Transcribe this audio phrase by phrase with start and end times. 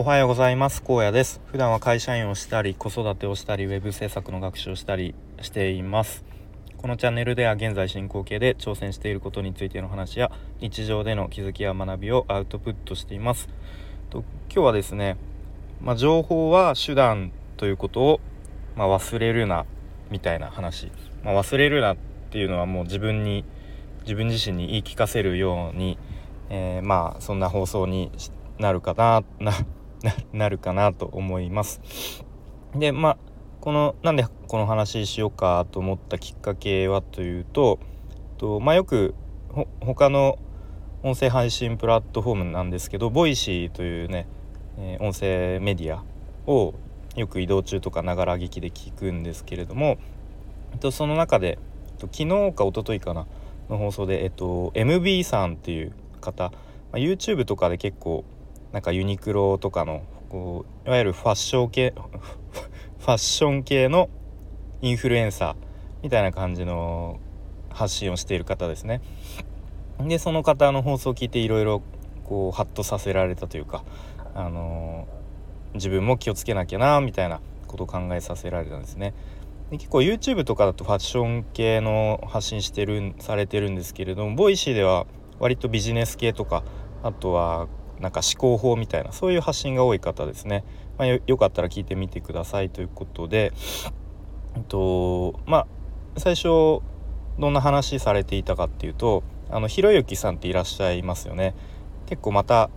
[0.00, 0.80] おはようございます。
[0.80, 1.40] 高野です。
[1.46, 6.24] 普段は会社員をしたり子育てをしたりウェブ制作の学習をしたりしています。
[6.76, 10.30] このチャンネルでは現在進行形で挑戦していることについての話や
[10.60, 13.48] 日常での気づきや学びをアウトプットしています。
[14.08, 15.16] と今日はですね
[15.82, 18.20] まあ、情報は手段ということを
[18.76, 19.66] まあ、忘れるな
[20.12, 20.92] みたいな話、
[21.24, 21.96] まあ、忘れるなっ
[22.30, 23.44] ていうのはもう自分に
[24.02, 25.98] 自分自身に言い聞かせるように、
[26.50, 28.12] えー、まあそんな放送に
[28.60, 29.52] なるかなな
[30.32, 31.80] なるかなと思います。
[32.74, 33.18] でまあ
[33.60, 37.78] このなんでこの話しようかと思ったきっかけはというと
[38.38, 39.14] と、まあ、よく
[39.80, 40.38] 他の
[41.02, 44.26] 音声配信プラットフォームなんですけど Voicy というね、
[44.78, 46.04] えー、音声メディア
[46.50, 46.74] を
[47.16, 49.98] よく移動中とかながら聞きで聞くんですけれども、
[50.80, 51.58] と、その中で、
[51.98, 53.26] と、昨日か一昨日かな
[53.68, 56.50] の放送で、えっと、MB さんっていう方、ま
[56.94, 58.24] あ、YouTube とかで結構
[58.72, 61.94] なんかユニクロとかのこういわゆるファッション系
[62.98, 64.10] ファッション系の
[64.82, 65.54] インフルエンサー
[66.02, 67.18] みたいな感じの
[67.70, 69.00] 発信をしている方ですね。
[70.00, 71.82] でその方の放送を聞いていろいろ
[72.24, 73.84] こうハッとさせられたというか、
[74.34, 75.08] あの、
[75.74, 79.14] 自分も気をつけなきゃなみたいなことを考えさせられたんですね。
[79.70, 85.06] で結構 YouTube とかだとファッション系の発信してるされてるんですけれども Voicy では
[85.40, 86.64] 割とビジネス系とか
[87.02, 87.68] あとは
[88.00, 90.64] なんか思考法みたいなそういう発信が多い方ですね、
[90.98, 93.52] まあ、よよかったら聞いてみてくださいということで、
[94.56, 95.66] えっとまあ、
[96.16, 96.44] 最初
[97.38, 101.54] どんな話されていたかっていうとあのひろゆきさんっていらっしゃいますよね。
[102.06, 102.70] 結構また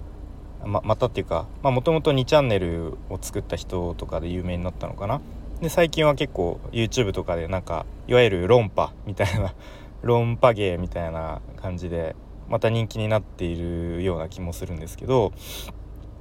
[0.66, 5.22] ままたっていうかもともと2チャンネルを作った人とかで有名になったのかな。
[5.62, 9.54] で最近は結構 YouTube とかでなんかいわゆる論破みたいな
[10.02, 12.16] 論破芸みたいな感じで
[12.52, 15.32] また人気になっているような気もするんですけど、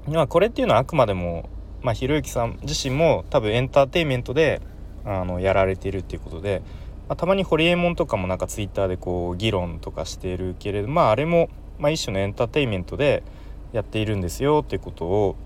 [0.07, 1.51] まあ、これっていうのはあくまでも、
[1.83, 4.63] まあ、ひろゆきさん自身も多分エンターテインメントで
[5.05, 6.63] あのやられているっていうことで、
[7.09, 11.51] まあ、たまにホリエモンとかもなんかツイッターでこう議論とかしているけれどまああれも、
[11.81, 13.25] まあ、一種のエンターテインメントで
[13.73, 15.37] やっているんですよっていうことを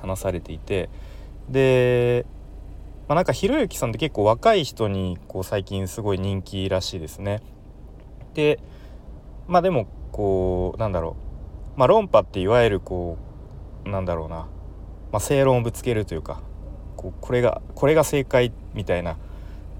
[0.00, 0.90] 話されていて
[1.48, 2.24] で、
[3.08, 7.42] まあ、なんかひろゆきさんって結構若い人にこう最近すごい人気らしいですね。
[8.34, 8.60] で
[9.48, 9.88] まあでも
[10.20, 11.16] こうなんだろ
[11.76, 11.78] う。
[11.78, 13.16] まあ論破っていわゆるこ
[13.86, 14.36] うなんだろうな、
[15.12, 16.42] まあ、正論をぶつけるというか
[16.98, 19.16] こうこれがこれが正解みたいな。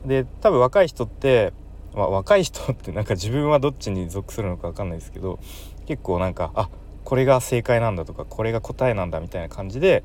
[0.07, 1.53] で多分若い人って、
[1.95, 5.39] まあ、若い人ってなんか自分はどっちに属するのか分かんないですけど
[5.85, 6.71] 結構なんかあ
[7.05, 10.05] これが正解なんだとかこれが答えなんだみたいな感じで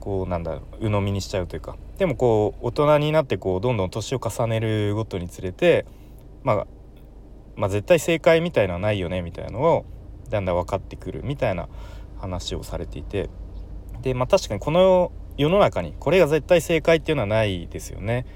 [0.00, 1.78] こうなんだ鵜呑みにしちゃうというか。
[1.96, 5.86] でもこう大人になってこうどんどん年を重ねるごとにつれて
[6.42, 6.66] まあ
[7.56, 9.84] まあ、絶対正解みたいのはないよねみたいなのを
[10.30, 11.68] だんだん分かってくるみたいな
[12.18, 13.28] 話をされていて
[14.02, 18.26] でまあ確かにこの世の中にこれが絶対正解っていうのはないですよね。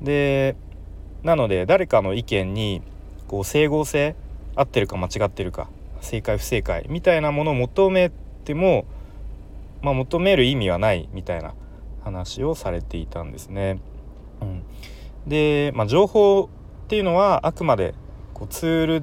[0.00, 0.56] で
[1.22, 2.82] なので誰かの意見に
[3.26, 4.14] こう整合性
[4.54, 5.68] 合ってるか間違ってるか
[6.00, 8.10] 正解不正解みたいなものを求め
[8.44, 8.86] ても、
[9.82, 11.54] まあ、求める意味はないみたいな
[12.02, 13.80] 話をされていたんですね。
[14.40, 14.62] うん、
[15.26, 16.48] で、まあ、情報
[16.84, 17.94] っていうのはあくまで
[18.38, 19.02] こうツール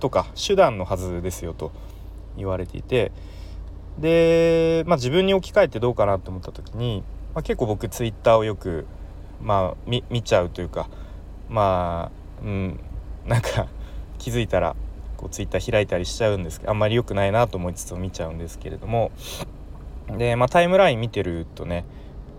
[0.00, 1.72] とか手段のはずですよと
[2.36, 3.12] 言われていて
[3.98, 8.86] で、まあ、自分に置き換えてどうかなと思った時に、まあ、結構僕ツイッターをよく、
[9.40, 10.88] まあ、見ちゃうというか
[11.48, 12.10] ま
[12.40, 12.80] あうん
[13.26, 13.68] なんか
[14.18, 14.74] 気づいたら
[15.16, 19.12] こうツイッター開いたりしちゃうんですけどあんまり良くないなと思いつつも見ちゃうんですけれども
[20.18, 21.84] で、まあ、タイムライン見てるとね、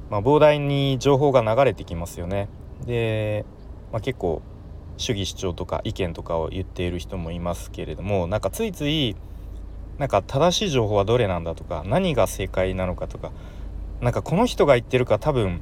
[0.09, 2.50] まあ、膨大に情報が流れてきますよね。
[2.85, 3.45] で、
[3.91, 4.41] まあ、結構
[4.97, 9.15] 主義主張とか意見とかを言っている人もいますけれどもなんかついつい
[9.97, 13.31] なんか正しい情報はどれなんだとか何が正解なのかとか
[14.01, 15.61] なんかこの人が言ってるか多分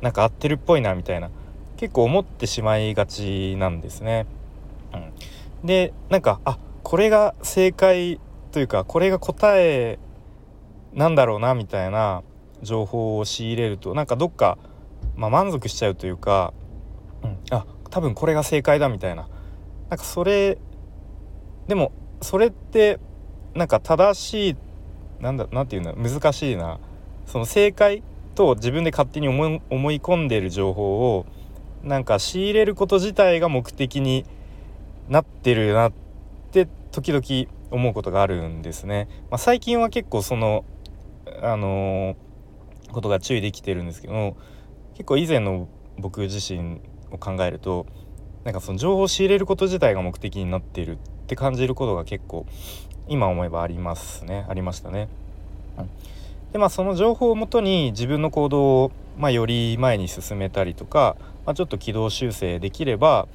[0.00, 1.30] なんか合ってるっぽいなみたいな
[1.76, 4.26] 結構思ってしまいがちなんですね。
[4.92, 8.20] うん、でなんかあこれが正解
[8.52, 9.98] というかこれが答え
[10.92, 12.22] なんだろうなみたいな
[12.62, 14.58] 情報を仕入れるとなんかどっか、
[15.16, 16.52] まあ、満足しちゃうというか、
[17.94, 19.28] 多分これが正解だみたいな
[19.88, 20.58] なんかそれ
[21.68, 22.98] でもそれって
[23.54, 24.56] なんか正しい
[25.20, 26.80] なんだなんていうの難しいな
[27.26, 28.02] その正解
[28.34, 31.24] と自分で勝手に思い思い込んでいる情報を
[31.84, 34.26] なんか仕入れること自体が目的に
[35.08, 35.92] なってるなっ
[36.50, 39.06] て時々思うことがあるんですね。
[39.30, 40.64] まあ、最近は結構その
[41.42, 44.36] あのー、ことが注意できてるんですけど
[44.94, 46.80] 結構以前の僕自身
[47.14, 47.86] を考えると
[48.44, 52.46] なんかその情報を仕入れること自体が目的になっているって感じることが結構
[53.08, 55.08] 今思えばありますねありましたね。
[56.52, 61.16] でまあその情報をもとに自分の行動を、まあ、より前に進めたりとか、
[61.46, 63.26] まあ、ちょっと軌道修正できれば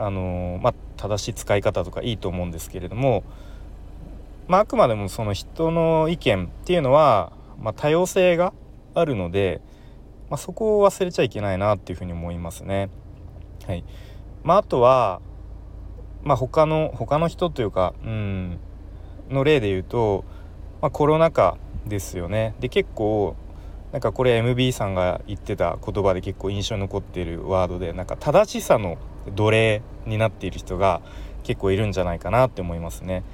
[0.00, 3.22] あのー、まあ、正しい使い方とかいいと思うんですけれども、
[4.48, 8.54] まあ、あくまでもその人の意見っていうのは、まあ、多様性が
[8.94, 9.60] あるので、
[10.30, 12.88] まあ、そこを忘れちゃいけないなっていうふうに思いますね。
[13.66, 13.84] はい
[14.42, 15.20] まあ、あとは、
[16.22, 18.58] まあ、他の他の人というか、うん、
[19.28, 20.24] の例で言うと、
[20.80, 22.54] まあ、コロナ禍ですよね。
[22.60, 23.36] で結構
[23.92, 28.98] なんかこれ MB さんが言ってた言葉で結構印象に残っているワードでなんか正しさの
[29.34, 31.00] 奴隷になっている人が
[31.42, 33.24] 結構いるんじゃないかなって思いますね。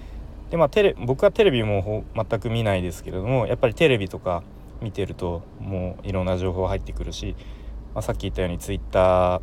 [0.50, 4.42] でまあテレ僕はテレビも全く見ないですけれどもやっぱりテレビとか
[4.80, 7.34] 見てるともういろんな情報入ってくるし、
[7.94, 9.40] まあ、さっき言ったように Twitter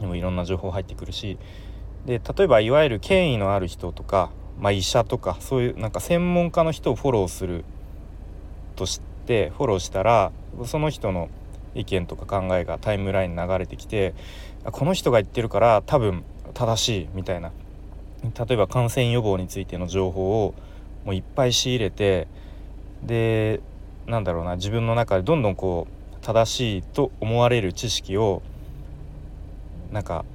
[0.00, 1.38] にもいろんな情報入ってくるし
[2.06, 7.64] で例えばいわゆる権威のある人とか、まあ、医者とかそういうなんか専門家の人をフォローする
[8.76, 10.32] としてフォローしたら
[10.64, 11.28] その人の
[11.74, 14.14] 意見とか考えがタイムラインに流れてきて
[14.64, 17.52] この人が言ってるから多分正しいみたいな。
[18.22, 20.54] 例えば感染予防についての情報を
[21.04, 22.26] もういっぱい仕入れて
[23.02, 23.60] で
[24.06, 28.42] なんだろうな自分の中でどんどんこう正しいと思われる知識を
[29.96, 30.26] なんか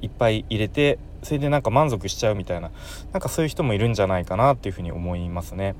[0.00, 2.70] いっぱい入れてそれでなんか満足しちゃうみたいな
[3.12, 5.74] なんかそういう人もいるんじゃないかなっていうふうに思いますね。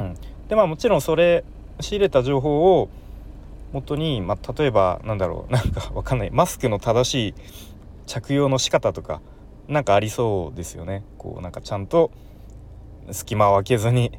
[0.00, 0.16] うん、
[0.48, 1.44] でまあもちろんそれ
[1.78, 2.88] 仕入れた情報を
[3.72, 7.34] 元に、まあ、例えばなんだろう なんかわかんないマスクの正しい
[8.06, 9.20] 着用の仕方とか
[9.68, 11.04] なんかありそうですよね。
[11.16, 12.10] こうなんかちゃんと
[13.12, 14.18] 隙間を空けずに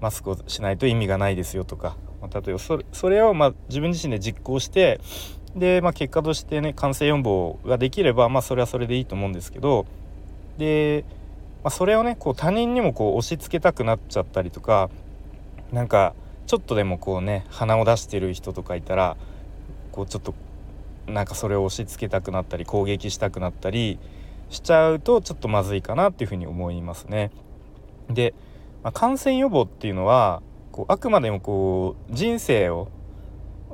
[0.00, 5.00] マスクをしないと意味がないですよとか、まあ、例えばそれをま自分自身で実行して
[5.56, 9.86] で、まあ、結果としてね感染予防ができれば、まあ、それはそれでいいと思うんですけど
[10.58, 11.04] で、
[11.62, 14.90] まあ、それをねこう他人にもこう押し付けたくなっちゃったりとか
[15.72, 16.14] なんか
[16.46, 19.16] ちょっとでもこうね鼻を出してる人とかいたら
[19.90, 20.34] こうちょっと
[21.06, 23.98] なんかそれを押し付けたくなったり攻撃したくなったり
[24.50, 27.30] しちゃうとちょっとまずいかなっていうふうに思いますね。
[28.10, 28.34] で、
[28.82, 32.88] まあ、感染予防っていうのはこうあくまでもこう人生を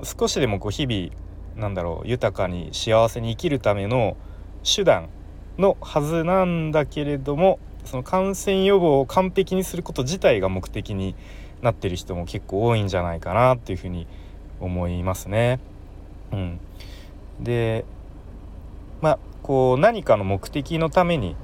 [0.05, 1.28] 少しでもこう日々
[1.59, 4.17] なんだろう豊かに幸せに生きるための
[4.65, 5.09] 手段
[5.59, 11.15] のはずなんだけれどもその感染予防を完璧にすること自体が目的に
[11.63, 14.07] なってる人も結構多いんじゃないかなっていうふうに
[14.61, 15.59] 思いますね。
[16.33, 16.61] うん、
[17.41, 17.85] で
[19.01, 21.35] まあこう何かの目的のために、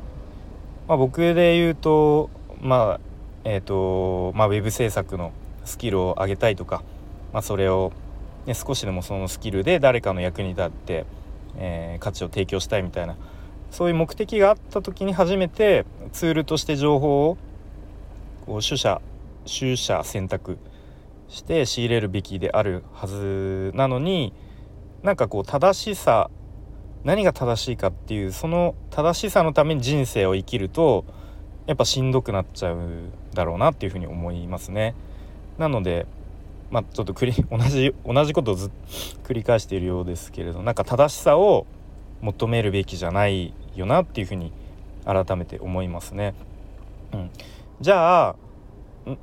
[0.86, 2.30] まあ、僕で言うと
[2.60, 3.00] まあ
[3.44, 5.32] えっ、ー、とまあウェブ制作の
[5.64, 6.82] スキルを上げたいとか、
[7.32, 7.92] まあ、それを、
[8.46, 11.06] ね、少しでもそのスキルで誰かの役に立って、
[11.56, 13.16] えー、価値を提供したいみたいな
[13.70, 17.36] そういう目的があった時に初めてツールとして情報を
[18.46, 19.00] こう取捨
[19.46, 20.58] 取捨選択
[21.28, 24.32] して仕入れるべきであるはずなのに
[25.02, 26.30] なんかこう正しさ
[27.02, 31.04] 何が正しいかっていうその正しさのために人生を生きると
[31.66, 32.78] やっぱしんどくなっちゃう
[33.34, 34.94] だろうなっていうふうに思いますね。
[35.58, 36.06] なので
[36.74, 38.68] まあちょっと繰り 同じ同じことをず
[39.22, 41.66] 繰り返しているようですけれどなんか正しさを
[42.20, 44.52] 求めるべきじゃないよなっていうふうに
[45.04, 46.34] 改めて思いますね。
[47.12, 47.30] うん、
[47.80, 48.36] じゃあ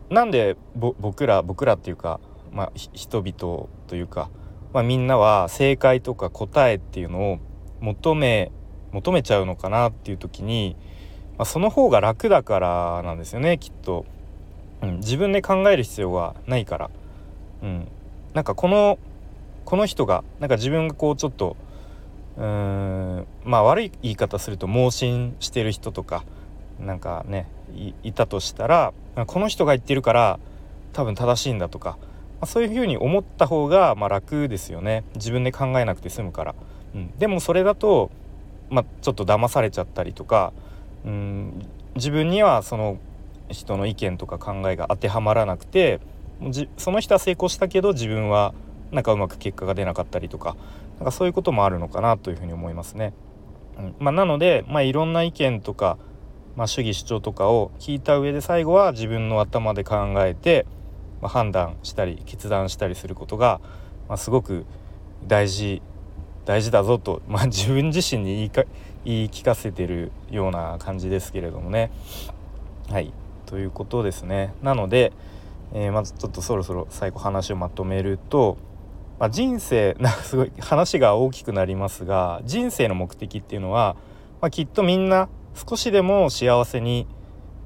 [0.09, 2.21] なんで僕ら僕らっていうか、
[2.53, 4.29] まあ、人々というか、
[4.71, 7.39] まあ、みんなは正解とか答えっていうのを
[7.81, 8.49] 求め
[8.93, 10.77] 求めちゃうのかなっていう時に、
[11.37, 14.05] まあ、その方が楽だからなんですよねきっと、
[14.81, 16.89] うん、自分で考える必要がないから、
[17.61, 17.87] うん、
[18.33, 18.97] なんかこの
[19.65, 21.55] この人がなんか自分がこうちょっと
[22.37, 26.23] うーんまあ悪い言い方すると盲信してる人とか
[26.79, 27.47] なんかね
[28.03, 28.93] いたとしたら
[29.27, 30.39] この人が言ってるから
[30.93, 32.07] 多分正しいんだとか、ま
[32.41, 35.03] あ、そういうふうに思った方がまあ楽ですよね。
[35.15, 36.55] 自分で考えなくて済むから。
[36.93, 38.11] うん、でもそれだと、
[38.69, 40.51] まあ、ちょっと騙されちゃったりとか、
[41.05, 41.65] うん、
[41.95, 42.97] 自分にはその
[43.49, 46.01] 人の意見とか考えが当てはまらなくて
[46.77, 48.53] その人は成功したけど自分は
[48.91, 50.55] なんかうまく結果が出なかったりとか
[50.97, 53.13] なんかそういうこともあるのかなというふうに思いますね。
[53.77, 55.97] うんまあ、なので、まあ、いろんな意見とか
[56.55, 60.65] まあ、主義主張とかを聞いた上で最後は自分の頭で考えて、
[61.21, 63.61] まあ、判断したり決断したりすることが、
[64.07, 64.65] まあ、すごく
[65.25, 65.81] 大事
[66.45, 68.63] 大事だぞと、まあ、 自分自身に言いか
[69.05, 71.91] 言い聞かせてるような感じですけれどもね。
[72.89, 73.13] はい
[73.45, 74.53] ということですね。
[74.61, 75.11] なので、
[75.73, 78.57] えー、まずちょっとそろそろ最後話をまとめると、
[79.19, 83.95] まあ、人生 なんかすごい話が大きくなりますが人生の目的っていうのは、
[84.41, 87.07] まあ、きっとみんな少しでも幸せに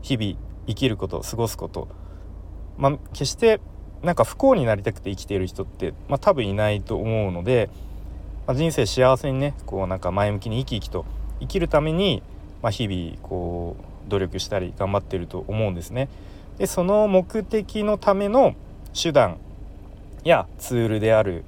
[0.01, 1.87] 日々生きること過ごすこと、
[2.77, 3.59] まあ、決して
[4.03, 7.69] なんか不幸になりたくて生きている人って、まあ、多分いないと思うので、
[8.45, 11.05] まあ、人生幸せにねこうなんか前向きに生き生きと
[11.39, 12.21] 生きるために、
[12.61, 16.09] まあ、日々こう努力したり頑張ってると思うんですね。
[16.57, 18.55] でその目的のための
[18.93, 19.37] 手段
[20.23, 21.43] やツールである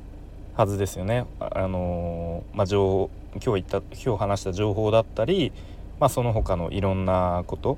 [0.56, 1.26] はずですよね。
[1.40, 5.52] あの、まあ、情今日言った今日話した情報だったり、
[6.00, 7.78] まあ、その他のいろんなこと、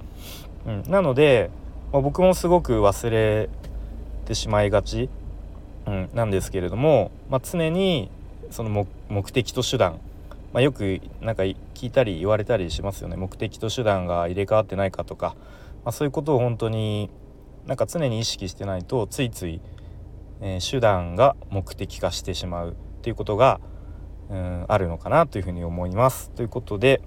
[0.66, 1.50] うん、なので、
[1.92, 3.50] まあ、僕もすごく忘れ
[4.26, 5.10] てしまいがち、
[5.86, 8.10] うん、なんですけれども、まあ、常に
[8.50, 10.00] その目的と手段、
[10.54, 13.16] まあ、よくなんか聞いたり言われたりしますよね。
[13.16, 15.36] 目的と手段が入れ替わってないかとか、
[15.84, 17.10] まあ、そういうことを本当に
[17.66, 19.62] なんか常に意識してないとついつい、
[20.42, 23.60] えー、手段が目的化してしまうっていうことが
[24.30, 26.30] うんあるのかなというふうに思います。
[26.32, 27.02] ということで、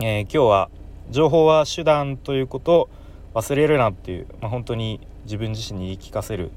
[0.00, 0.70] えー、今日は
[1.10, 2.88] 情報は手段ということを
[3.34, 6.50] 忘れるなっていう、まあ、本当に自分自身に言い聞かせる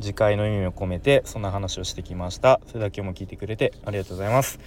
[0.00, 2.60] 次回の意味を込めてそんな話をしてきました。
[2.66, 4.60] それでは今日も聞いてくれてありがとうございます。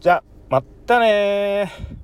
[0.00, 2.01] じゃあまたね